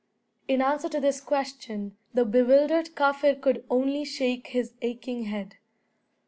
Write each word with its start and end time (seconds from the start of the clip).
In 0.47 0.63
answer 0.63 0.89
to 0.89 0.99
this 0.99 1.21
question 1.21 1.95
the 2.11 2.25
bewildered 2.25 2.95
Kaffir 2.95 3.39
could 3.39 3.63
only 3.69 4.03
shake 4.03 4.47
his 4.47 4.73
aching 4.81 5.25
head. 5.25 5.57